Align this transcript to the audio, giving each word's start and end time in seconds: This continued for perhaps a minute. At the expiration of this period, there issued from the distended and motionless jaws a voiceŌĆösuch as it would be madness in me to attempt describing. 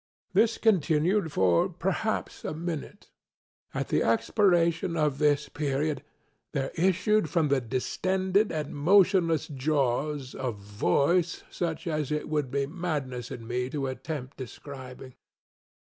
This 0.33 0.57
continued 0.57 1.31
for 1.31 1.69
perhaps 1.69 2.43
a 2.43 2.55
minute. 2.55 3.11
At 3.71 3.89
the 3.89 4.01
expiration 4.01 4.97
of 4.97 5.19
this 5.19 5.47
period, 5.47 6.01
there 6.53 6.71
issued 6.73 7.29
from 7.29 7.49
the 7.49 7.61
distended 7.61 8.51
and 8.51 8.75
motionless 8.75 9.45
jaws 9.47 10.33
a 10.33 10.51
voiceŌĆösuch 10.53 11.85
as 11.85 12.11
it 12.11 12.27
would 12.27 12.49
be 12.49 12.65
madness 12.65 13.29
in 13.29 13.45
me 13.45 13.69
to 13.69 13.85
attempt 13.85 14.37
describing. 14.37 15.13